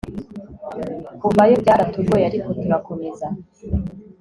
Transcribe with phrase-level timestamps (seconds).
[1.21, 3.27] kuvayo byaratugoye ariko turakomeza